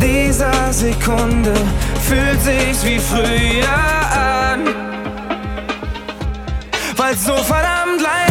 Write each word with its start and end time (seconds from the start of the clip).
Dieser 0.00 0.72
Sekunde 0.72 1.52
fühlt 2.06 2.40
sich 2.42 2.84
wie 2.84 2.98
früher 2.98 3.68
an, 4.12 4.60
weil's 6.96 7.24
so 7.24 7.36
verdammt 7.36 8.00
leicht 8.00 8.27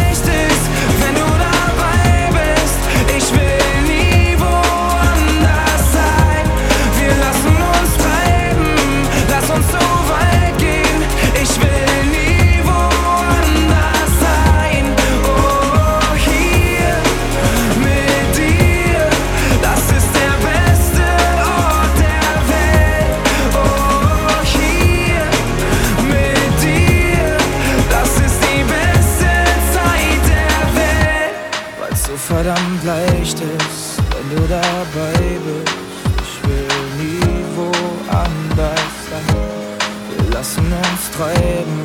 treiben, 41.18 41.84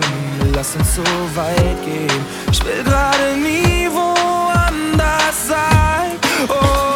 lass 0.54 0.76
uns 0.76 0.96
so 0.96 1.04
weit 1.34 1.84
gehen. 1.84 2.26
Ich 2.52 2.64
will 2.64 2.84
gerade 2.84 3.36
nie 3.36 3.90
woanders 3.90 5.48
sein. 5.48 6.20
Oh. 6.48 6.93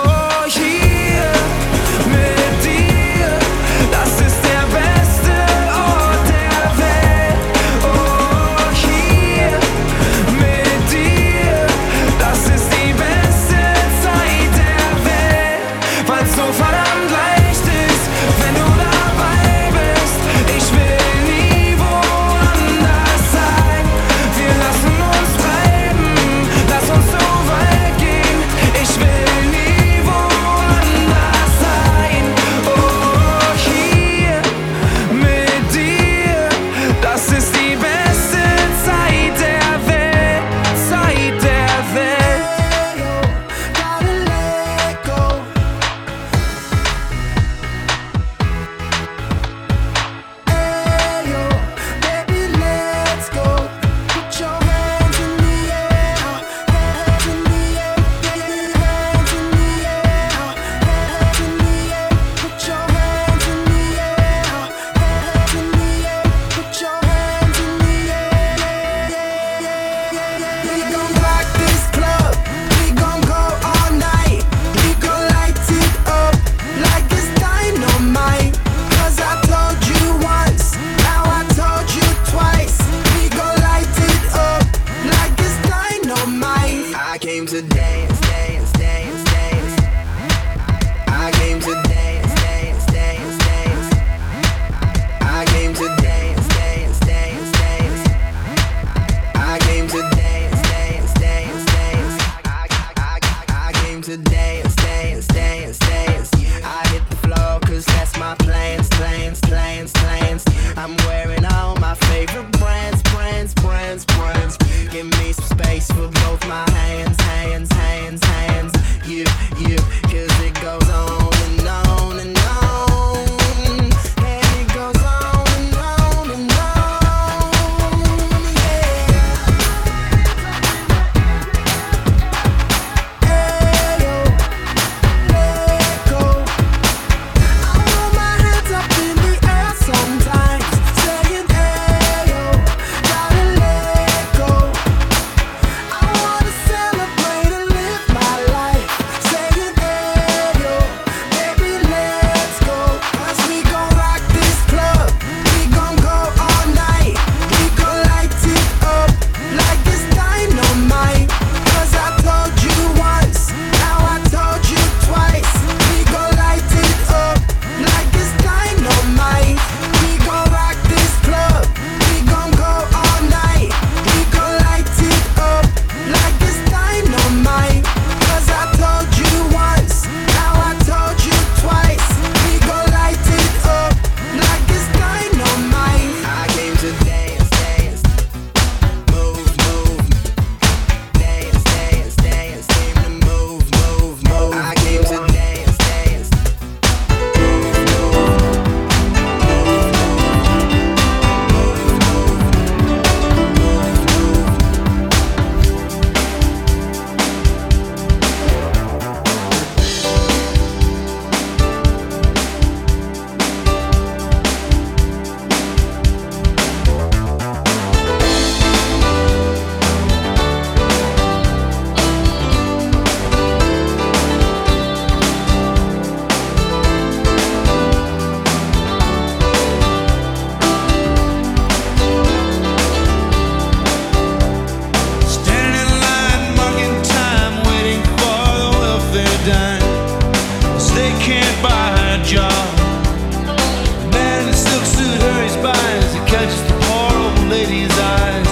lady's 247.58 247.98
eyes 248.00 248.52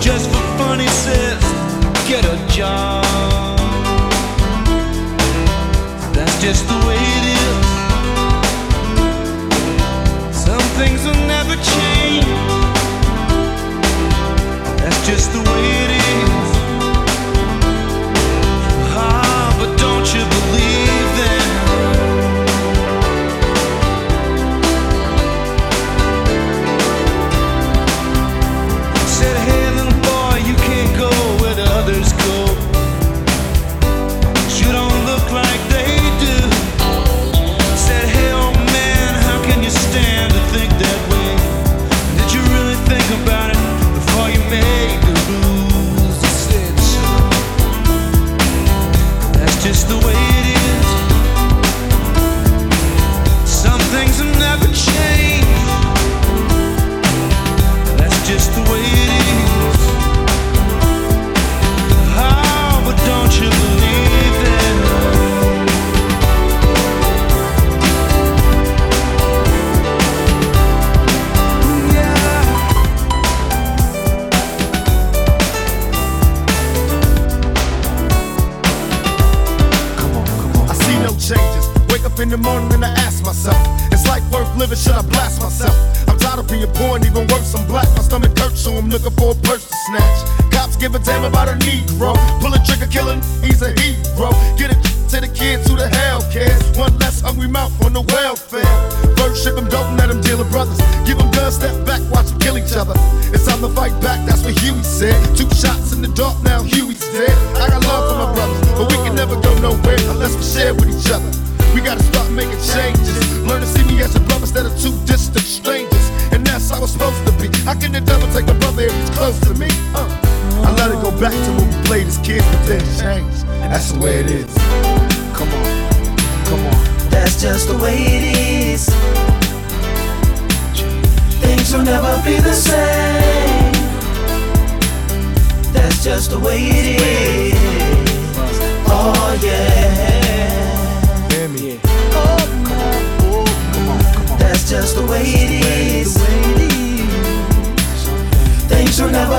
just 0.00 0.30
for 0.30 0.44
fun. 0.58 0.78
He 0.78 0.90
says, 1.04 1.42
"Get 2.10 2.24
a 2.24 2.36
job." 2.58 3.58
That's 6.14 6.36
just 6.40 6.62
the 6.68 6.78
way. 6.86 6.87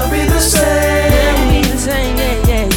Things 0.10 0.54
will 0.54 0.64
never 0.64 1.52
be 1.52 1.62
the 1.70 1.80
same. 1.80 2.70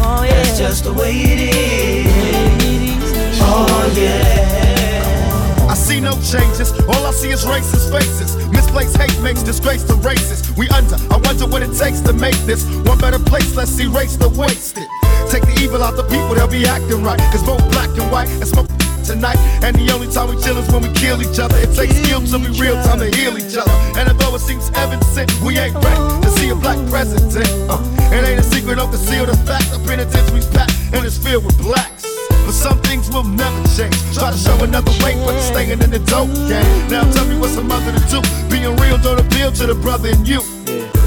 Oh, 0.00 0.26
That's 0.28 0.58
just 0.58 0.84
the 0.84 0.92
way 0.92 1.12
it 1.12 1.40
is. 1.54 3.38
Oh 3.40 3.94
yeah. 3.96 5.68
I 5.70 5.74
see 5.74 6.00
no 6.00 6.12
changes. 6.22 6.72
All 6.88 7.06
I 7.06 7.12
see 7.12 7.30
is 7.30 7.44
racist 7.44 7.90
faces. 7.92 8.36
Misplaced 8.48 8.96
hate 8.96 9.18
makes 9.22 9.42
disgrace 9.42 9.84
to 9.84 9.94
races. 9.94 10.42
We 10.56 10.68
under. 10.70 10.96
I 11.12 11.16
wonder 11.18 11.46
what 11.46 11.62
it 11.62 11.76
takes 11.76 12.00
to 12.02 12.12
make 12.12 12.36
this 12.46 12.64
one 12.86 12.98
better 12.98 13.18
place. 13.18 13.54
Let's 13.56 13.78
erase 13.78 14.16
the 14.16 14.28
wasted. 14.28 14.88
Take 15.30 15.46
the 15.46 15.58
evil 15.62 15.82
out 15.82 15.96
the 15.96 16.04
people, 16.04 16.34
they'll 16.34 16.46
be 16.46 16.66
acting 16.66 17.02
right. 17.02 17.18
It's 17.34 17.42
both 17.42 17.62
black 17.72 17.88
and 17.98 18.10
white 18.12 18.28
and 18.28 18.46
smoke 18.46 18.68
tonight. 19.04 19.38
And 19.62 19.76
the 19.76 19.92
only 19.92 20.08
time 20.08 20.28
we 20.28 20.40
chill 20.40 20.56
is 20.56 20.66
when 20.72 20.82
we 20.82 20.90
kill 20.96 21.20
each 21.20 21.38
other. 21.38 21.56
It 21.60 21.76
takes 21.76 21.94
skill 22.00 22.24
to 22.24 22.38
be 22.40 22.50
real 22.58 22.74
time 22.82 22.98
to 22.98 23.08
heal 23.12 23.36
each 23.36 23.56
other. 23.56 23.76
And 24.00 24.08
although 24.08 24.34
it 24.34 24.40
seems 24.40 24.72
evident, 24.74 25.04
we 25.44 25.58
ain't 25.58 25.76
ready 25.76 26.02
to 26.24 26.30
see 26.40 26.48
a 26.48 26.56
black 26.56 26.80
president. 26.88 27.46
Uh, 27.68 27.78
it 28.10 28.24
ain't 28.24 28.40
a 28.40 28.42
secret, 28.42 28.76
don't 28.76 28.90
conceal 28.90 29.26
the 29.26 29.36
fact. 29.44 29.70
The 29.70 29.78
penitentiary's 29.86 30.48
packed 30.48 30.72
and 30.92 31.04
it's 31.04 31.18
filled 31.18 31.44
with 31.44 31.58
blacks. 31.60 32.08
But 32.44 32.52
some 32.52 32.78
things 32.82 33.08
will 33.10 33.24
never 33.24 33.60
change. 33.76 33.96
Try 34.12 34.32
to 34.32 34.36
show 34.36 34.56
another 34.64 34.92
way, 35.04 35.14
but 35.24 35.36
it's 35.36 35.46
staying 35.46 35.80
in 35.80 35.90
the 35.90 36.00
dope 36.00 36.32
game. 36.48 36.88
Now 36.88 37.04
tell 37.12 37.26
me 37.26 37.38
what's 37.38 37.56
a 37.56 37.64
mother 37.64 37.92
to 37.92 38.02
do. 38.08 38.20
Being 38.50 38.76
real 38.76 38.98
don't 38.98 39.20
appeal 39.20 39.52
to 39.52 39.66
the 39.66 39.74
brother 39.74 40.08
in 40.08 40.24
you. 40.24 40.40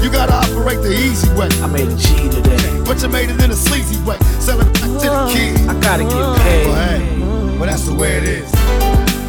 You 0.02 0.10
gotta 0.10 0.34
operate 0.34 0.82
the 0.82 0.94
easy 0.94 1.28
way. 1.34 1.48
I 1.62 1.66
made 1.66 1.88
a 1.88 1.96
G 1.96 2.28
today. 2.30 2.82
But 2.86 3.02
you 3.02 3.08
made 3.08 3.30
it 3.30 3.42
in 3.42 3.50
a 3.50 3.56
sleazy 3.56 4.00
way. 4.02 4.18
Sell 4.38 4.60
it 4.60 4.72
back 4.74 4.90
to 5.02 5.08
the 5.10 5.30
kid. 5.32 5.68
I 5.68 5.74
gotta 5.80 6.04
get 6.04 6.38
paid. 6.42 7.17
Hey, 7.58 7.64
well, 7.64 7.70
that's 7.70 7.84
the 7.84 7.94
way 7.94 8.16
it 8.18 8.24
is. 8.24 8.50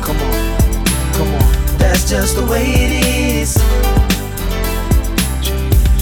Come 0.04 0.18
on, 0.18 0.86
come 1.14 1.28
on. 1.34 1.78
That's 1.78 2.10
just 2.10 2.36
the 2.36 2.46
way 2.46 2.64
it 2.64 2.92
is. 3.06 3.58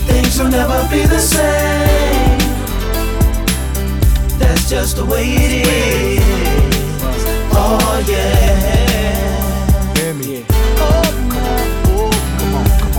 Things 0.07 0.39
will 0.39 0.49
never 0.49 0.87
be 0.89 1.05
the 1.05 1.19
same. 1.19 2.39
That's 4.39 4.69
just 4.69 4.97
the 4.97 5.05
way 5.05 5.23
it 5.25 5.67
is. 5.67 6.23
Oh 7.53 8.05
yeah. 8.07 9.93
Hear 9.95 10.13
me? 10.13 10.45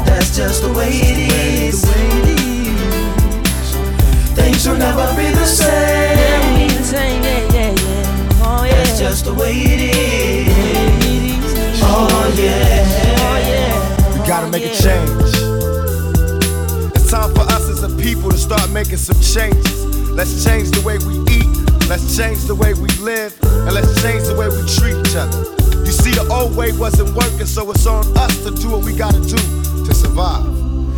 That's 0.04 0.36
just 0.36 0.62
the 0.62 0.72
way 0.72 0.90
it 0.90 1.18
is. 1.68 1.84
Things 4.34 4.66
will 4.66 4.76
never 4.76 5.14
be 5.16 5.30
the 5.30 5.46
same. 5.46 7.27
That's 8.98 9.10
just 9.10 9.24
the 9.26 9.34
way 9.34 9.52
it 9.54 9.94
is. 9.94 11.80
Oh 11.84 12.34
yeah. 12.34 14.12
We 14.12 14.26
gotta 14.26 14.48
make 14.50 14.64
a 14.64 14.74
change. 14.74 15.22
It's 16.96 17.08
time 17.08 17.32
for 17.32 17.42
us 17.42 17.68
as 17.68 17.84
a 17.84 17.96
people 17.96 18.28
to 18.28 18.36
start 18.36 18.68
making 18.70 18.96
some 18.96 19.14
changes. 19.20 19.84
Let's 20.10 20.42
change 20.44 20.72
the 20.72 20.82
way 20.84 20.98
we 20.98 21.14
eat, 21.30 21.46
let's 21.88 22.16
change 22.16 22.42
the 22.46 22.56
way 22.56 22.74
we 22.74 22.88
live, 22.98 23.38
and 23.44 23.72
let's 23.72 24.02
change 24.02 24.24
the 24.24 24.34
way 24.34 24.48
we 24.48 24.66
treat 24.66 24.98
each 25.06 25.14
other. 25.14 25.46
You 25.86 25.92
see, 25.92 26.10
the 26.10 26.26
old 26.28 26.56
way 26.56 26.72
wasn't 26.72 27.14
working, 27.14 27.46
so 27.46 27.70
it's 27.70 27.86
on 27.86 28.04
us 28.18 28.42
to 28.42 28.50
do 28.50 28.70
what 28.70 28.84
we 28.84 28.96
gotta 28.96 29.20
do 29.20 29.38
to 29.86 29.94
survive. 29.94 30.67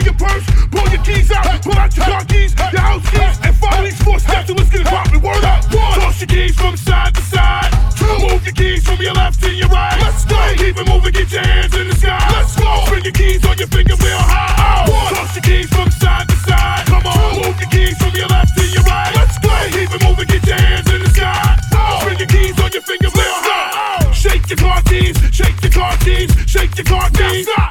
In 0.00 0.06
your 0.06 0.14
purse, 0.14 0.44
pull 0.70 0.88
your 0.88 1.02
keys 1.04 1.30
out, 1.30 1.62
pull 1.62 1.76
out 1.76 1.94
your 1.96 2.06
car 2.06 2.24
keys, 2.24 2.54
your 2.72 2.80
house 2.80 3.04
keys, 3.10 3.36
and 3.44 3.54
follow 3.56 3.84
these 3.84 4.00
four 4.02 4.18
steps 4.18 4.48
and 4.48 4.58
let's 4.58 4.70
get 4.70 4.80
it 4.80 4.86
poppin'. 4.86 5.20
Word 5.20 5.44
up. 5.44 5.64
One, 5.74 6.00
toss 6.00 6.20
your 6.20 6.28
keys 6.28 6.56
from 6.56 6.76
side 6.76 7.14
to 7.14 7.22
side. 7.22 7.70
Two, 7.96 8.08
move 8.24 8.44
your 8.44 8.54
keys 8.54 8.84
from 8.86 9.00
your 9.00 9.12
left 9.12 9.40
to 9.42 9.52
your 9.52 9.68
right. 9.68 9.98
Let's 10.00 10.24
go. 10.24 10.36
Keep 10.56 10.78
it 10.80 10.88
moving, 10.88 11.12
get 11.12 11.30
your 11.30 11.44
hands 11.44 11.74
in 11.76 11.88
the 11.88 11.94
sky. 11.94 12.18
Let's 12.32 12.56
go. 12.56 12.84
Bring 12.88 13.04
your 13.04 13.12
keys 13.12 13.44
on 13.46 13.58
your 13.58 13.68
finger 13.68 13.96
real 14.00 14.16
high. 14.16 14.88
One, 14.88 15.14
toss 15.14 15.36
your 15.36 15.44
keys 15.44 15.68
from 15.68 15.90
side 15.90 16.28
to 16.28 16.36
side. 16.48 16.86
Come 16.86 17.06
on, 17.06 17.36
move 17.36 17.60
your 17.60 17.70
keys 17.70 17.96
from 18.00 18.14
your 18.16 18.28
left 18.28 18.56
to 18.56 18.64
your 18.64 18.82
right. 18.84 19.12
Let's 19.14 19.36
go. 19.38 19.52
Keep 19.76 19.90
it 19.92 20.02
moving, 20.02 20.26
get 20.26 20.46
your 20.46 20.56
hands 20.56 20.88
in 20.90 21.02
the 21.02 21.10
sky. 21.10 21.58
Bring 22.04 22.18
your 22.18 22.28
keys 22.28 22.56
on 22.60 22.72
your 22.72 22.82
finger 22.82 23.10
real 23.12 23.38
high. 23.44 24.12
Shake 24.12 24.48
your 24.48 24.58
car 24.58 24.80
keys, 24.82 25.16
shake 25.32 25.60
your 25.62 25.72
car 25.72 25.96
keys, 25.98 26.30
shake 26.46 26.76
your 26.76 26.86
car 26.86 27.10
keys. 27.10 27.46
Stop. 27.46 27.69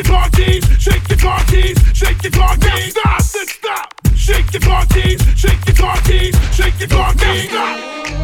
Shake 0.00 0.08
your 0.08 0.16
car 0.16 0.30
keys, 0.30 0.64
shake 0.78 1.08
your 1.10 1.18
car 1.18 1.44
keys, 1.44 1.78
shake 1.92 2.22
your 2.22 2.32
car 2.32 2.56
keys. 2.56 2.92
Stop, 2.92 3.22
then 3.22 3.46
stop. 3.46 3.94
Shake 4.16 4.52
your 4.54 4.62
car 4.62 4.86
keys, 4.86 5.20
shake 5.36 5.66
your 5.66 5.76
car 5.76 6.00
keys, 6.00 6.54
shake 6.54 6.80
your 6.80 6.88
car 6.88 7.12
keys. 7.12 7.50
Stop. 7.50 7.78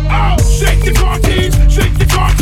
Oh, 0.09 0.59
shake 0.59 0.85
your 0.87 0.95
car 0.95 1.19
keys, 1.19 1.55
shake 1.71 1.99
your 1.99 2.09
car 2.09 2.33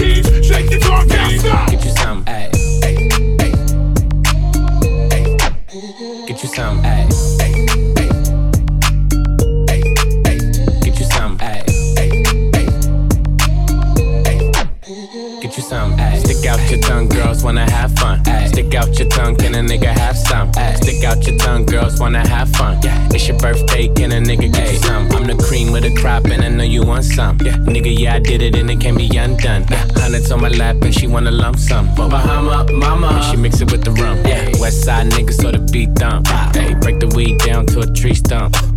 wanna 17.45 17.71
have 17.71 17.93
fun. 17.99 18.25
Stick 18.47 18.75
out 18.75 18.99
your 18.99 19.09
tongue, 19.09 19.37
can 19.37 19.55
a 19.55 19.59
nigga 19.59 19.93
have 19.93 20.17
some? 20.17 20.51
Stick 20.77 21.05
out 21.05 21.25
your 21.27 21.37
tongue, 21.39 21.67
girls 21.67 22.01
wanna 22.01 22.27
have 22.27 22.49
fun. 22.57 22.81
Yeah. 22.83 23.09
It's 23.13 23.29
your 23.29 23.39
birthday, 23.39 23.89
can 23.89 24.13
a 24.13 24.21
nigga 24.21 24.53
get 24.53 24.73
you 24.73 24.79
some? 24.79 25.13
I'm 25.13 25.25
the 25.25 25.37
cream 25.47 25.71
with 25.71 25.83
the 25.83 25.95
crop, 26.01 26.25
and 26.25 26.43
I 26.43 26.49
know 26.49 26.65
you 26.65 26.83
want 26.83 27.05
some. 27.05 27.39
Yeah. 27.43 27.57
Nigga, 27.59 27.97
yeah, 27.97 28.15
I 28.15 28.19
did 28.21 28.41
it, 28.41 28.57
and 28.57 28.71
it 28.71 28.81
can't 28.81 28.97
be 28.97 29.07
undone. 29.17 29.67
Yeah. 29.71 29.87
Hundreds 29.97 30.33
on 30.33 30.41
my 30.41 30.49
lap, 30.49 30.77
and 30.83 30.95
she 30.95 31.07
wanna 31.07 31.31
lump 31.31 31.59
sum. 31.59 31.95
Bahama, 31.95 32.67
mama, 32.73 33.09
and 33.09 33.25
she 33.25 33.37
mix 33.37 33.61
it 33.61 33.71
with 33.71 33.85
the 33.85 33.93
rum. 33.93 34.19
Yeah. 34.25 34.51
West 34.59 34.83
side 34.85 35.11
niggas, 35.13 35.43
so 35.43 35.53
the 35.53 35.59
beat 35.71 35.95
thump. 35.97 36.27
Hey, 36.57 36.75
break 36.75 36.99
the 36.99 37.09
weed 37.09 37.39
down 37.41 37.67
to 37.67 37.81
a 37.81 37.87
tree 37.87 38.15
stump. 38.15 38.57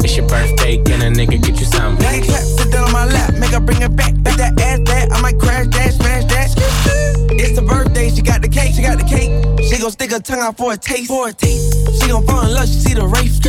It's 0.00 0.16
your 0.16 0.26
birthday, 0.26 0.82
can 0.82 1.02
a 1.02 1.10
nigga 1.14 1.42
get 1.42 1.60
you 1.60 1.66
some? 1.66 1.96
Nigga 1.98 2.24
clap, 2.24 2.42
sit 2.42 2.72
down 2.72 2.84
on 2.84 2.92
my 2.92 3.04
lap, 3.06 3.34
make 3.34 3.50
her 3.50 3.60
bring 3.60 3.82
it 3.82 3.94
back. 3.94 4.14
Back 4.22 4.36
that 4.36 4.60
ass 4.60 4.80
back, 4.80 5.10
I 5.12 5.20
might 5.20 5.38
crash 5.38 5.66
that, 5.68 5.92
smash 5.94 6.24
that. 6.24 7.21
It's 7.40 7.54
the 7.56 7.62
birthday, 7.62 8.10
she 8.10 8.22
got 8.22 8.42
the 8.42 8.48
cake, 8.48 8.74
she 8.74 8.82
got 8.82 8.98
the 8.98 9.04
cake. 9.04 9.30
She 9.64 9.78
gon' 9.80 9.90
stick 9.90 10.10
her 10.12 10.20
tongue 10.20 10.40
out 10.40 10.56
for 10.56 10.72
a 10.72 10.76
taste, 10.76 11.08
for 11.08 11.28
a 11.28 11.32
taste. 11.32 11.72
She 12.00 12.08
gon' 12.08 12.26
fall 12.26 12.44
in 12.44 12.54
love, 12.54 12.66
she 12.66 12.74
see 12.74 12.94
the 12.94 13.06
race. 13.06 13.40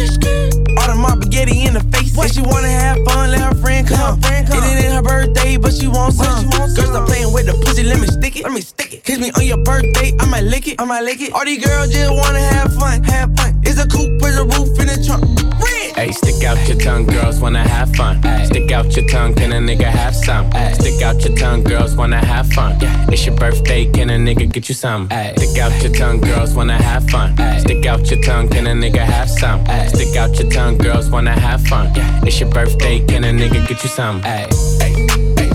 All 0.78 0.88
the 0.88 0.96
mob 0.96 1.22
spaghetti 1.22 1.66
in 1.66 1.74
the 1.74 1.84
face. 1.92 2.16
If 2.18 2.32
she 2.32 2.42
wanna 2.42 2.68
have 2.68 2.98
fun, 3.06 3.32
let 3.32 3.42
her 3.42 3.56
friend 3.62 3.88
come. 3.88 4.20
It 4.24 4.54
ain't 4.54 4.94
her 4.94 5.02
birthday, 5.02 5.58
but 5.58 5.74
she 5.74 5.88
wants 5.88 6.18
some. 6.18 6.50
Girl, 6.50 6.68
stop 6.68 7.08
playing 7.08 7.34
with 7.34 7.46
the 7.48 7.54
pussy, 7.66 7.84
let 7.84 8.00
me 8.00 8.08
stick 8.08 8.38
it, 8.38 8.44
let 8.44 8.54
me 8.54 8.62
stick 8.62 8.94
it. 8.94 9.04
Kiss 9.04 9.20
me 9.20 9.32
on 9.36 9.46
your 9.46 9.64
birthday, 9.64 10.14
I 10.20 10.26
might 10.30 10.44
lick 10.44 10.68
it, 10.68 10.80
I 10.80 10.86
might 10.86 11.02
lick 11.02 11.22
it. 11.22 11.34
All 11.34 11.46
these 11.46 11.64
girls 11.66 11.92
just 11.92 12.12
wanna 12.12 12.40
have 12.40 12.74
fun, 12.76 13.04
have 13.04 13.36
fun. 13.36 13.60
It's 13.64 13.80
a 13.80 13.88
coupe 13.88 14.22
with 14.22 14.38
a 14.38 14.44
roof 14.44 14.80
in 14.80 14.88
the 14.88 15.04
trunk. 15.06 15.24
Red. 15.60 15.96
Hey, 15.96 16.12
stick 16.12 16.44
out 16.44 16.58
your 16.68 16.80
tongue, 16.80 17.06
girls 17.06 17.40
wanna 17.40 17.68
have 17.68 17.94
fun. 17.96 18.22
Stick 18.46 18.72
out 18.72 18.96
your 18.96 19.08
tongue, 19.08 19.34
can 19.34 19.52
a 19.52 19.60
nigga 19.60 19.90
have 19.90 20.16
some? 20.16 20.50
Stick 20.74 21.02
out 21.02 21.24
your 21.24 21.36
tongue, 21.38 21.64
girls 21.64 21.96
wanna 21.96 22.24
have 22.24 22.48
fun. 22.54 22.78
It's 23.12 23.26
your 23.26 23.36
birthday, 23.36 23.73
can 23.82 24.10
a 24.10 24.18
nigga 24.18 24.52
get 24.52 24.70
you 24.70 24.76
some? 24.76 25.08
Stick 25.36 25.58
out 25.58 25.74
your 25.82 25.92
tongue, 25.94 26.22
girls 26.22 26.54
wanna 26.54 26.82
have 26.82 27.10
fun. 27.10 27.36
Stick 27.60 27.86
out 27.86 28.10
your 28.10 28.22
tongue, 28.22 28.48
can 28.50 28.68
a 28.68 28.74
nigga 28.74 29.00
have 29.00 29.30
some? 29.30 29.66
Stick 29.88 30.16
out 30.16 30.38
your 30.40 30.50
tongue, 30.52 30.78
girls 30.78 31.10
wanna 31.10 31.32
have 31.40 31.62
fun. 31.68 31.92
It's 32.26 32.40
your 32.40 32.50
birthday, 32.50 33.00
can 33.06 33.24
a 33.24 33.32
nigga 33.32 33.68
get 33.68 33.84
you 33.84 33.90
some? 33.90 34.22
Ay, 34.24 34.48
ay, 34.82 34.94
ay, 35.40 35.50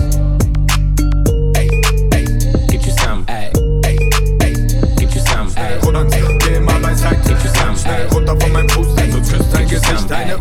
ay, 1.55 1.69
ay. 2.11 2.25
Get 2.67 2.85
you 2.85 2.91
some? 2.91 3.25
Ay, 3.29 3.51
ay, 3.85 3.97
ay. 4.43 4.53
Get 4.97 5.15
you 5.15 5.21
some? 5.21 5.47
Ay. 5.55 5.79
Rudern, 5.81 6.09
geh 6.39 6.59
mal 6.59 6.79
beiseite. 6.81 7.23
Get 7.23 7.43
you 7.43 7.49
some? 7.55 7.75
Schnell 7.77 8.07
runter 8.11 8.35
von 8.37 8.51
meinem 8.51 8.69
Fuß, 8.69 8.95
denn 8.95 9.11
sonst 9.11 9.31
küsst 9.31 9.53
dein 9.53 9.67
Gesicht 9.67 10.09
deine 10.09 10.35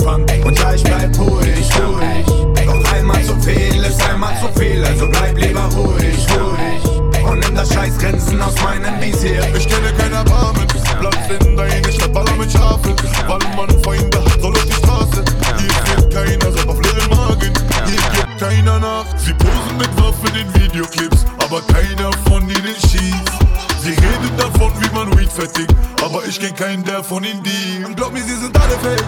Grenzen 7.98 8.40
aus 8.40 8.54
meinem 8.62 9.00
Visier. 9.00 9.42
Ich 9.56 9.68
kenne 9.68 9.92
kein 9.98 10.12
Erbarmen. 10.12 10.66
Platz 11.00 11.16
in 11.40 11.56
deine 11.56 11.92
Stadt, 11.92 12.12
baller 12.12 12.36
mit 12.36 12.50
Schafen. 12.50 12.94
Weil 13.26 13.38
man 13.56 13.68
Feinde 13.82 14.24
hat, 14.24 14.40
soll 14.40 14.54
auf 14.54 14.64
die 14.66 14.72
Straße. 14.72 15.24
Hier 15.58 15.70
fährt 15.84 16.14
keiner, 16.14 16.52
so 16.52 16.68
auf 16.68 16.80
leeren 16.80 17.10
Magen. 17.10 17.52
Hier 17.86 18.00
gibt 18.12 18.38
keiner 18.38 18.78
nach. 18.78 19.04
Sie 19.16 19.34
posen 19.34 19.76
mit 19.78 19.90
Waffen 19.96 20.34
in 20.36 20.54
Videoclips, 20.54 21.24
aber 21.38 21.60
keiner 21.62 22.10
von 22.28 22.42
ihnen 22.48 22.74
schießt. 22.76 23.48
Sie 23.82 23.90
redet 23.90 24.34
davon, 24.38 24.72
wie 24.80 24.94
man 24.94 25.18
Weed 25.18 25.32
vertickt, 25.32 25.74
aber 26.02 26.24
Ich 26.26 26.38
kenn 26.38 26.54
keinen, 26.54 26.84
der 26.84 27.02
von 27.02 27.24
ihnen 27.24 27.42
die. 27.42 27.84
Und 27.84 27.96
glaub 27.96 28.12
mir, 28.12 28.22
sie 28.22 28.36
sind 28.36 28.56
alle 28.60 28.78
fake. 28.78 29.04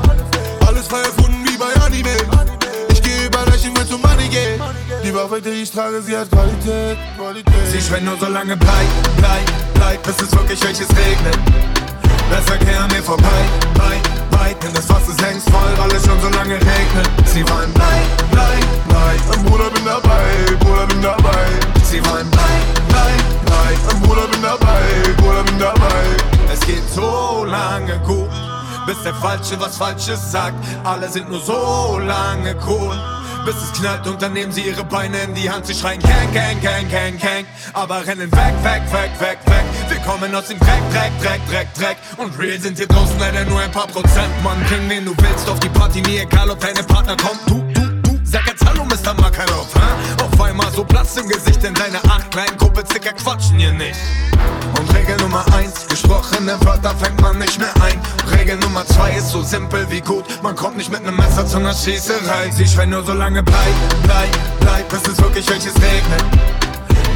Alles 0.66 0.86
frei 0.86 1.00
erfunden 1.00 1.44
wie 1.44 1.56
bei 1.56 1.72
Anime. 1.84 2.16
Ich 2.90 3.02
geh 3.02 3.26
über 3.26 3.44
Leichen, 3.46 3.76
wenn's 3.76 3.92
um 3.92 4.00
Money 4.00 4.28
geht. 4.28 4.60
Die 5.02 5.14
Waffe, 5.14 5.40
die 5.40 5.62
ich 5.62 5.70
trage, 5.70 6.02
sie 6.02 6.16
hat 6.16 6.30
Qualität. 6.30 6.98
Qualität. 7.16 7.66
Sie 7.72 7.80
schwingt 7.80 8.04
nur 8.04 8.18
so 8.18 8.26
lange 8.26 8.56
bleib, 8.56 8.86
bleib, 9.16 9.46
bleib, 9.74 10.02
bis 10.02 10.20
es 10.20 10.30
wirklich 10.32 10.62
welches 10.62 10.88
regnet. 10.90 11.38
Besser 12.28 12.58
geh 12.58 12.74
an 12.74 12.88
mir 12.90 13.02
vorbei, 13.02 13.42
bleib, 13.74 14.30
bleib, 14.30 14.60
denn 14.60 14.72
das 14.74 14.88
Wasser 14.88 15.10
ist 15.10 15.20
längst 15.20 15.48
voll, 15.50 15.72
weil 15.78 15.90
es 15.96 16.04
schon 16.04 16.20
so 16.20 16.28
lange 16.28 16.54
regnet. 16.54 17.08
Sie 17.24 17.42
wollen 17.48 17.72
bleib, 17.72 18.30
bleib, 18.30 18.64
bleib, 18.88 19.20
Mein 19.28 19.44
Bruder 19.46 19.70
bin 19.70 19.84
dabei, 19.84 20.56
Bruder 20.60 20.86
bin 20.86 21.02
dabei. 21.02 21.46
sie 21.82 22.04
wollen 22.04 22.30
bleib, 22.30 22.88
bleib, 22.88 23.20
bleib. 23.46 23.78
Mein 23.86 24.02
Bruder 24.02 24.28
bin 24.28 24.42
dabei, 24.42 25.12
Bruder 25.16 25.42
bin 25.44 25.58
dabei. 25.58 26.04
Es 26.52 26.60
geht 26.60 26.88
so 26.94 27.44
lange 27.46 27.98
gut, 28.00 28.30
bis 28.86 29.02
der 29.02 29.14
Falsche 29.14 29.58
was 29.58 29.76
Falsches 29.76 30.30
sagt. 30.30 30.54
Alle 30.84 31.08
sind 31.08 31.30
nur 31.30 31.40
so 31.40 31.98
lange 31.98 32.54
cool. 32.66 33.19
Bis 33.44 33.56
es 33.56 33.72
knallt 33.72 34.06
und 34.06 34.20
dann 34.20 34.32
nehmen 34.32 34.52
sie 34.52 34.62
ihre 34.62 34.84
Beine 34.84 35.18
in 35.20 35.34
die 35.34 35.50
Hand. 35.50 35.66
Sie 35.66 35.74
schreien 35.74 36.00
Gang, 36.00 36.32
Gang, 36.32 36.60
Gang, 36.60 36.88
Gang, 36.90 37.18
Gang. 37.18 37.46
Aber 37.72 38.06
rennen 38.06 38.30
weg, 38.32 38.54
weg, 38.62 38.82
weg, 38.92 39.10
weg, 39.18 39.38
weg. 39.46 39.64
Wir 39.88 39.98
kommen 40.00 40.34
aus 40.34 40.48
dem 40.48 40.58
Dreck, 40.58 40.82
Dreck, 40.92 41.12
Dreck, 41.22 41.40
Dreck, 41.48 41.74
Dreck. 41.74 41.96
Und 42.16 42.38
real 42.38 42.60
sind 42.60 42.76
hier 42.76 42.86
draußen 42.86 43.18
leider 43.18 43.44
nur 43.46 43.60
ein 43.60 43.70
paar 43.70 43.86
Prozent. 43.86 44.30
Mann, 44.42 44.62
bring 44.68 44.88
wen 44.88 45.04
du 45.04 45.14
willst 45.16 45.48
auf 45.48 45.60
die 45.60 45.68
Party, 45.70 46.02
mir 46.02 46.22
egal 46.22 46.50
ob 46.50 46.60
deine 46.60 46.82
Partner 46.82 47.16
kommt. 47.16 47.40
Du. 47.48 47.69
Sag 48.30 48.46
jetzt 48.46 48.64
Hallo, 48.64 48.84
Mr. 48.84 49.12
Makarov, 49.20 49.74
hä? 49.74 50.22
Auf 50.22 50.40
einmal 50.40 50.70
so 50.72 50.84
Platz 50.84 51.16
im 51.16 51.28
Gesicht, 51.28 51.64
denn 51.64 51.74
deine 51.74 51.98
acht 52.04 52.30
kleinen 52.30 52.56
Kumpelzicker 52.58 53.12
quatschen 53.12 53.58
hier 53.58 53.72
nicht. 53.72 53.98
Und 54.78 54.94
Regel 54.94 55.16
Nummer 55.16 55.44
eins, 55.52 55.84
gesprochene 55.88 56.56
Wörter 56.64 56.94
fängt 56.94 57.20
man 57.20 57.38
nicht 57.38 57.58
mehr 57.58 57.74
ein. 57.82 58.00
Regel 58.30 58.56
Nummer 58.58 58.86
zwei 58.86 59.10
ist 59.16 59.30
so 59.30 59.42
simpel 59.42 59.84
wie 59.90 60.00
gut, 60.00 60.24
man 60.44 60.54
kommt 60.54 60.76
nicht 60.76 60.92
mit 60.92 61.02
nem 61.02 61.16
Messer 61.16 61.44
zu 61.44 61.56
einer 61.56 61.74
Schießerei. 61.74 62.52
Sie 62.52 62.68
schwellen 62.68 62.90
nur 62.90 63.04
so 63.04 63.14
lange 63.14 63.42
bleib, 63.42 63.74
bleib, 64.04 64.38
bleib, 64.60 64.88
bis 64.90 65.12
es 65.12 65.20
wirklich 65.20 65.48
welches 65.50 65.74
regnet. 65.74 66.24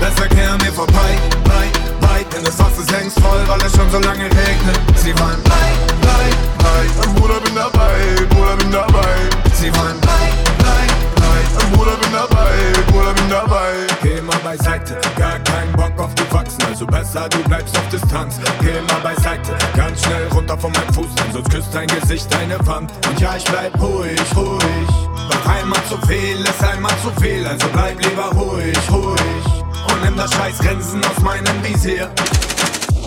Besser 0.00 0.28
geh 0.28 0.42
an 0.42 0.58
mir 0.58 0.72
vorbei, 0.72 1.16
bleib, 1.44 1.93
bleib, 2.14 2.30
denn 2.30 2.44
das 2.44 2.58
Wasser 2.58 2.80
ist 2.80 2.90
längst 2.90 3.20
voll, 3.20 3.40
weil 3.46 3.60
es 3.66 3.74
schon 3.76 3.90
so 3.90 3.98
lange 3.98 4.24
regnet. 4.24 4.78
Sie 4.96 5.12
wollen 5.18 5.40
bleib, 5.42 6.00
bleib, 6.00 6.34
bleib, 6.58 7.14
Bruder 7.16 7.40
bin 7.40 7.54
dabei, 7.54 8.26
Bruder 8.30 8.56
bin 8.56 8.70
dabei. 8.70 9.14
sie 9.54 9.74
wollen 9.74 9.98
bleib, 10.00 10.34
bleib, 10.58 10.90
bleib. 11.16 11.72
Bruder 11.72 11.96
bin 11.96 12.12
dabei, 12.12 12.52
Bruder 12.90 13.12
bin 13.14 13.28
dabei. 13.30 13.72
Geh 14.02 14.20
mal 14.20 14.38
beiseite, 14.44 14.98
gar 15.16 15.38
keinen 15.40 15.72
Bock 15.72 15.98
auf 15.98 16.14
die 16.14 16.30
Wachsen, 16.32 16.62
also 16.68 16.86
besser 16.86 17.28
du 17.28 17.38
bleibst 17.44 17.76
auf 17.76 17.88
Distanz. 17.88 18.38
Geh 18.60 18.80
mal 18.92 19.00
beiseite, 19.02 19.54
ganz 19.76 20.02
schnell 20.04 20.28
runter 20.28 20.56
von 20.56 20.72
meinem 20.72 20.94
Fuß, 20.94 21.14
denn 21.16 21.32
sonst 21.32 21.50
küsst 21.50 21.74
dein 21.74 21.88
Gesicht 21.88 22.32
deine 22.32 22.58
Wand. 22.66 22.92
Und 23.08 23.20
ja, 23.20 23.36
ich 23.36 23.44
bleib 23.44 23.80
ruhig, 23.80 24.20
ruhig. 24.36 24.90
Doch 25.30 25.50
einmal 25.50 25.80
zu 25.88 25.98
viel 26.06 26.40
ist 26.40 26.62
einmal 26.62 26.94
zu 27.02 27.10
viel, 27.20 27.46
also 27.46 27.66
bleib 27.72 28.00
lieber 28.04 28.30
ruhig, 28.34 28.78
ruhig. 28.90 29.63
Und 29.94 30.02
nimm 30.02 30.16
das 30.16 30.32
scheiß 30.34 30.58
Grinsen 30.58 31.00
aus 31.04 31.22
meinem 31.22 31.62
Visier. 31.62 32.10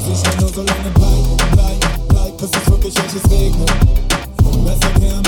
Sie 0.06 0.16
schreien 0.16 0.40
nur 0.40 0.50
so 0.50 0.62
lange 0.64 0.90
bleib, 0.96 1.52
bleib, 1.52 2.08
bleib, 2.08 2.38
bis 2.38 2.50
es 2.50 2.72
wirklich 2.72 2.96
welches 2.96 3.30
regnet. 3.30 3.72
Besser 4.64 4.94
geh 4.98 5.27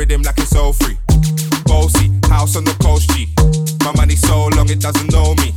rhythm 0.00 0.22
like 0.22 0.38
it's 0.38 0.56
all 0.56 0.72
free. 0.72 0.96
Boasty, 1.68 2.08
house 2.26 2.56
on 2.56 2.64
the 2.64 2.74
coast 2.82 3.10
G. 3.10 3.28
My 3.84 3.92
money 3.96 4.16
so 4.16 4.48
long 4.56 4.70
it 4.70 4.80
doesn't 4.80 5.12
know 5.12 5.34
me. 5.34 5.49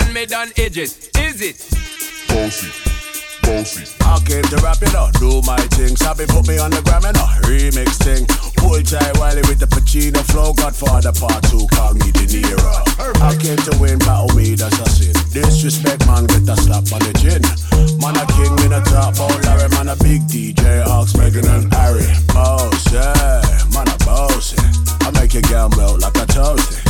And 0.00 0.12
mid 0.12 0.32
on 0.32 0.50
edges. 0.56 1.08
Is 1.14 1.40
it? 1.40 1.56
Boasty, 2.26 2.66
boasty. 3.46 3.86
I 4.02 4.18
came 4.26 4.42
to 4.50 4.56
rap 4.58 4.82
it 4.82 4.94
up, 4.94 5.12
do 5.22 5.40
my 5.46 5.56
thing. 5.78 5.94
Sabi 5.94 6.26
put 6.26 6.48
me 6.48 6.58
on 6.58 6.70
the 6.70 6.82
gram 6.82 7.04
and 7.04 7.16
a 7.16 7.26
remix 7.46 7.94
thing. 8.02 8.26
Pull 8.58 8.82
tight 8.82 9.14
Wiley 9.22 9.42
with 9.46 9.60
the 9.60 9.70
Pacino 9.70 10.18
flow. 10.34 10.52
Godfather 10.52 11.12
part 11.12 11.44
two, 11.46 11.62
call 11.70 11.94
me 11.94 12.10
De 12.10 12.26
Niro. 12.26 12.74
I 13.22 13.38
came 13.38 13.60
to 13.70 13.78
win, 13.78 13.98
battle 14.02 14.34
me, 14.34 14.58
that's 14.58 14.74
a 14.82 14.88
sin. 14.90 15.14
Disrespect, 15.30 16.06
man, 16.10 16.26
get 16.26 16.42
a 16.42 16.56
slap 16.58 16.90
on 16.90 16.98
the 17.06 17.14
chin. 17.22 17.38
Man, 18.02 18.18
a 18.18 18.26
king 18.34 18.50
in 18.66 18.74
a 18.74 18.82
top, 18.90 19.14
oh 19.22 19.30
Larry, 19.46 19.70
man, 19.78 19.94
a 19.94 19.96
big 20.02 20.26
DJ, 20.26 20.82
Ox, 20.90 21.14
Megan 21.14 21.46
and 21.46 21.72
Harry. 21.72 22.10
Boss, 22.34 22.90
yeah, 22.90 23.46
man, 23.70 23.86
a 23.86 23.96
boss, 24.02 24.58
yeah. 24.58 25.06
I 25.06 25.14
make 25.14 25.34
your 25.34 25.46
girl 25.46 25.70
melt 25.78 26.02
like 26.02 26.18
a 26.18 26.26
toasty. 26.26 26.82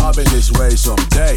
I've 0.00 0.16
been 0.16 0.24
this 0.32 0.48
way 0.56 0.72
someday, 0.72 1.36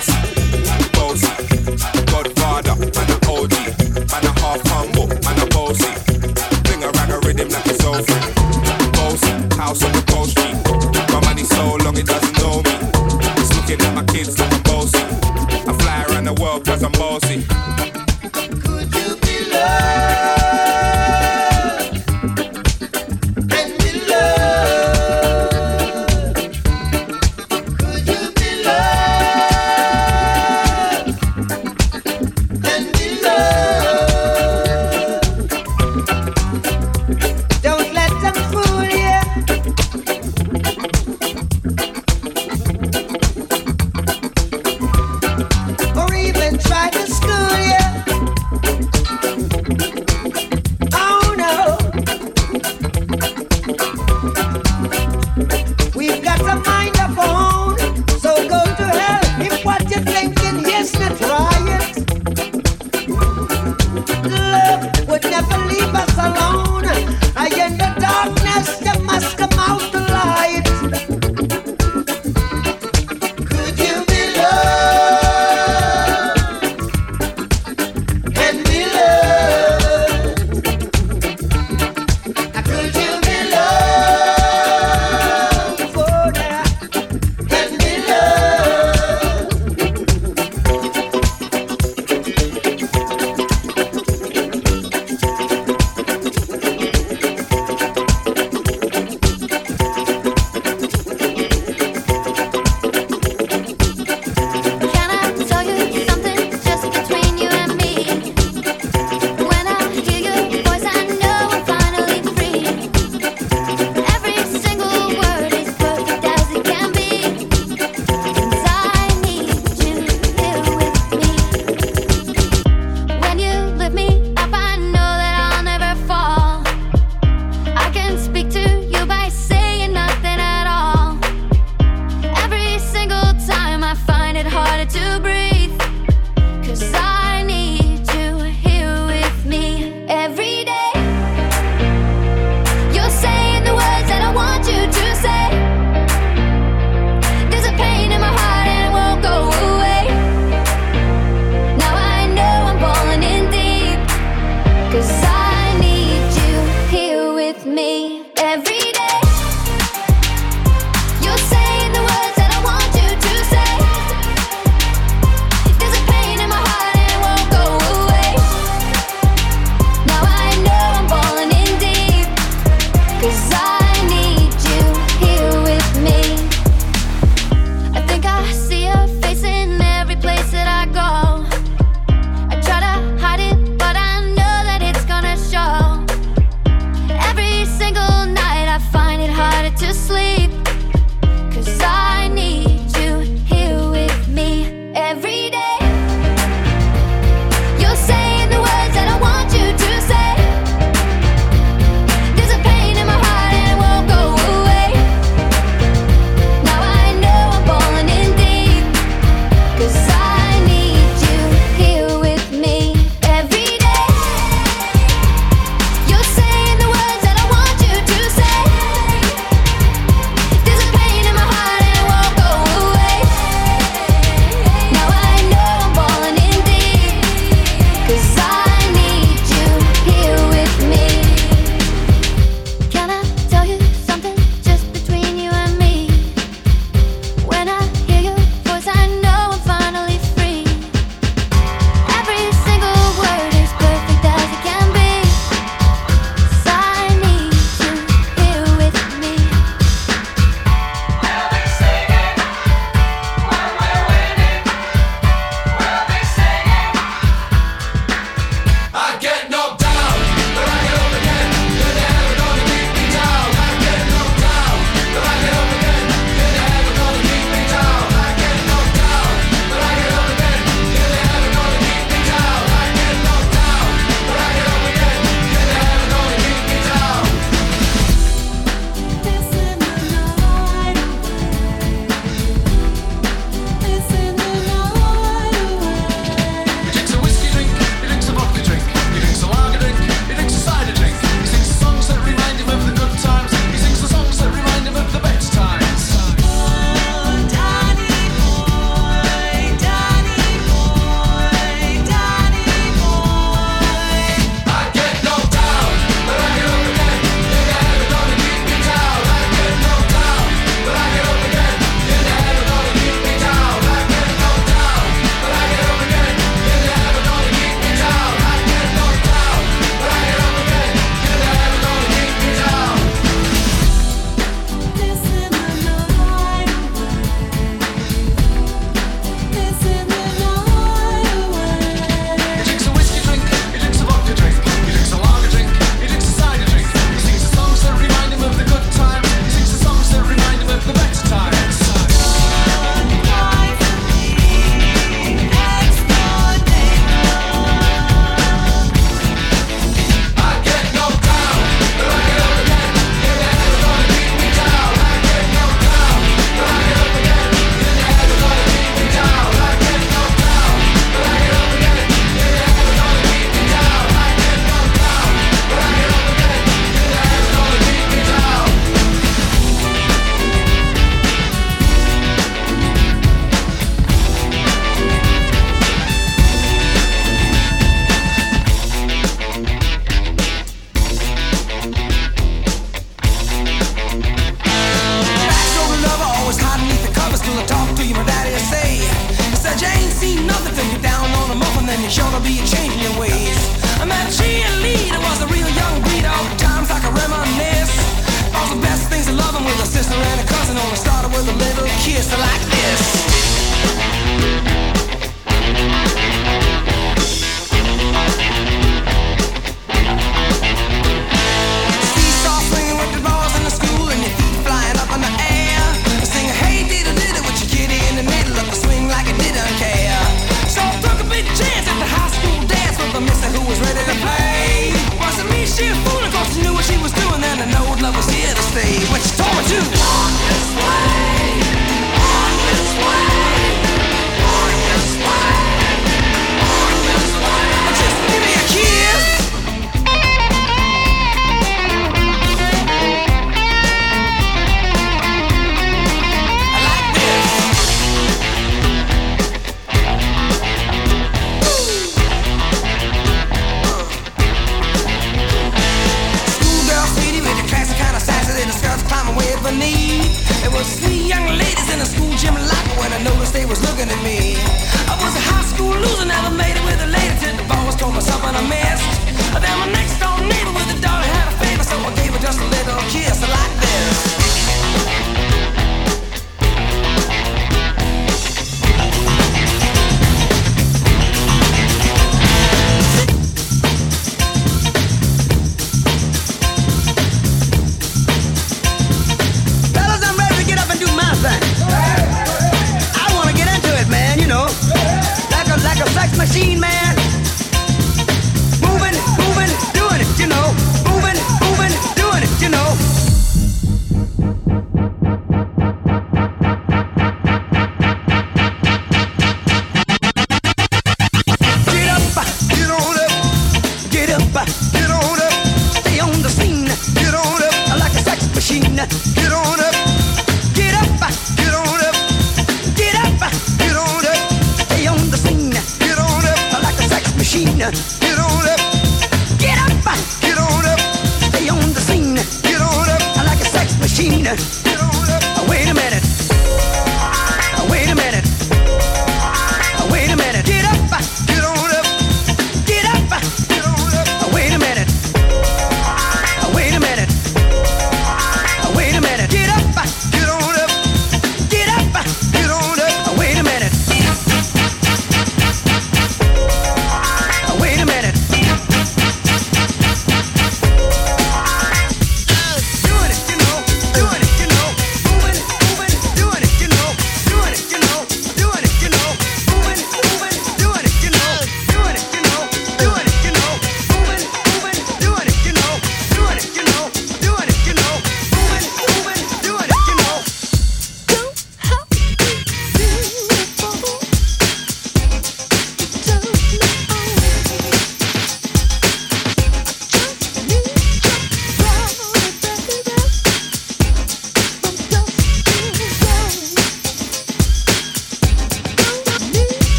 Boasty, 0.00 0.88
boasty, 0.96 2.06
Godfather, 2.10 2.74
man 2.74 3.10
a 3.10 3.16
OG, 3.28 3.52
man 4.08 4.24
a 4.24 4.40
half 4.40 4.60
humble, 4.68 5.08
man 5.08 5.38
a 5.38 5.46
boasty. 5.52 5.92
Fling 6.66 6.84
a 6.84 6.90
rag 6.90 7.10
a 7.10 7.18
rhythm 7.26 7.48
like 7.50 7.66
it's 7.66 7.84
all 7.84 8.02
free. 8.02 9.56
House 9.58 9.84
on 9.84 9.92
the 9.92 10.02
coast. 10.08 10.38
My 11.12 11.20
money 11.20 11.44
so 11.44 11.76
long 11.84 11.98
it 11.98 12.06
doesn't 12.06 12.38
know 12.38 12.62
me. 12.62 12.72
It's 13.36 13.54
looking 13.54 13.84
at 13.84 13.94
my 13.94 14.04
kids 14.04 14.38
like 14.38 14.50
boasty. 14.64 15.04
I 15.68 15.72
fly 15.74 16.04
around 16.08 16.24
the 16.24 16.34
world 16.40 16.64
cause 16.64 16.82
I'm 16.82 16.92
boasty. 16.92 17.19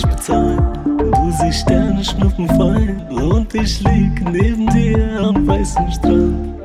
nicht 0.00 0.16
bezahlen. 0.16 0.58
Du 0.96 1.30
siehst 1.40 1.60
Sternschnuppen 1.60 2.46
fallen 2.48 3.02
und 3.10 3.54
ich 3.54 3.80
lieg 3.82 4.20
neben 4.30 4.66
dir 4.68 5.20
am 5.20 5.46
weißen 5.46 5.92
Strand. 5.92 6.60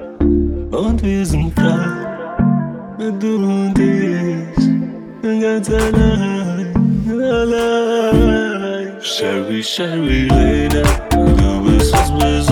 Und 0.71 1.03
wir 1.03 1.25
sind 1.25 1.53
frei, 1.53 1.87
du 3.19 3.35
und 3.35 3.79
ich, 3.79 5.41
ganz 5.41 5.69
allein, 5.69 6.73
allein. 7.09 8.91
Sherry, 9.01 9.63
Sherry, 9.63 10.27
Lady, 10.27 10.81
du 11.11 11.61
bist 11.63 11.93
was 11.93 12.44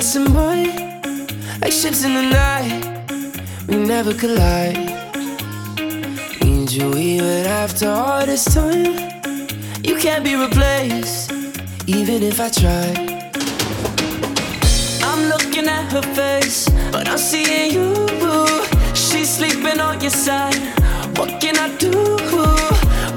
passing 0.00 0.32
by 0.32 0.56
like 1.60 1.72
ships 1.72 2.04
in 2.04 2.14
the 2.14 2.22
night. 2.22 2.80
We 3.68 3.76
never 3.76 4.14
collide. 4.14 4.78
Need 6.42 6.72
you 6.72 6.96
even 6.96 7.44
after 7.44 7.90
all 7.90 8.24
this 8.24 8.44
time. 8.54 8.94
You 9.82 9.96
can't 9.96 10.24
be 10.24 10.36
replaced, 10.36 11.32
even 11.86 12.22
if 12.22 12.40
I 12.40 12.48
try. 12.48 12.88
I'm 15.02 15.28
looking 15.28 15.68
at 15.68 15.92
her 15.92 16.06
face, 16.14 16.66
but 16.90 17.06
I'm 17.06 17.18
seeing 17.18 17.70
you. 17.74 17.94
She's 18.94 19.28
sleeping 19.28 19.80
on 19.80 20.00
your 20.00 20.16
side. 20.26 20.62
What 21.18 21.42
can 21.42 21.58
I 21.58 21.68
do? 21.76 21.92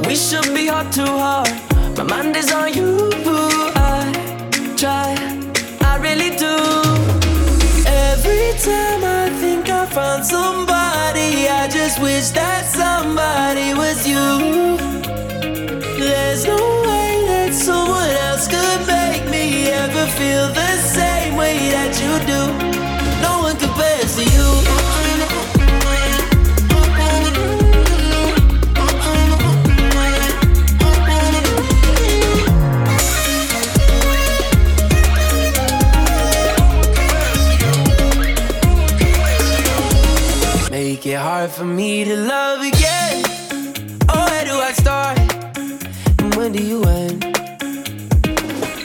We 0.06 0.18
should 0.18 0.54
be 0.54 0.68
heart 0.68 0.92
to 0.98 1.06
heart. 1.06 1.50
My 1.98 2.04
mind 2.04 2.36
is 2.36 2.52
on 2.52 2.74
you. 2.74 3.33
Somebody, 10.24 11.48
I 11.50 11.68
just 11.70 12.02
wish 12.02 12.30
that 12.30 12.66
somebody 12.70 13.74
was 13.74 14.08
you. 14.08 14.73
Hard 41.44 41.52
for 41.52 41.66
me 41.66 42.06
to 42.06 42.16
love 42.16 42.62
again. 42.62 43.22
Oh, 44.08 44.26
where 44.30 44.46
do 44.46 44.56
I 44.70 44.72
start? 44.72 45.18
And 46.20 46.34
when 46.36 46.54
do 46.54 46.64
you 46.64 46.82
end? 46.84 47.26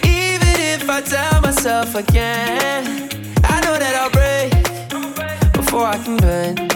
Even 0.05 0.55
if 0.75 0.91
I 0.91 1.01
tell 1.01 1.41
myself 1.41 1.95
can, 2.03 2.85
I 3.45 3.61
know 3.61 3.77
that 3.79 3.95
I'll 4.01 4.11
break 4.11 5.53
before 5.53 5.87
I 5.87 5.99
can 6.03 6.17
bend. 6.17 6.68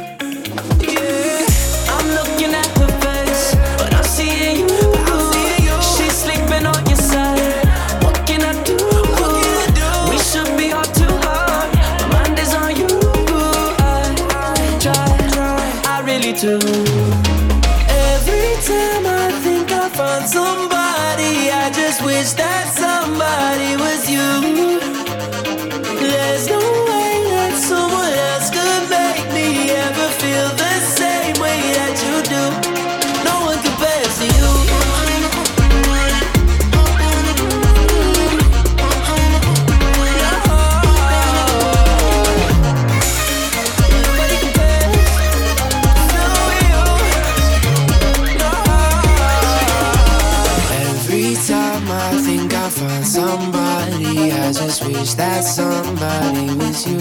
I 52.65 52.71
find 52.71 53.05
somebody, 53.05 54.31
I 54.31 54.53
just 54.53 54.85
wish 54.87 55.15
that 55.15 55.43
somebody 55.43 56.55
was 56.55 56.87
you. 56.87 56.97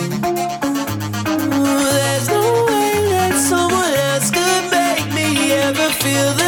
There's 1.94 2.28
no 2.30 2.66
way 2.66 2.94
that 3.14 3.36
someone 3.38 3.94
else 4.10 4.32
could 4.32 4.72
make 4.72 5.06
me 5.14 5.52
ever 5.52 5.90
feel 6.02 6.41